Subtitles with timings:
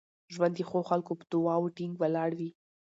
[0.33, 2.49] ژوند د ښو خلکو په دعاوو ټینګ ولاړ وي.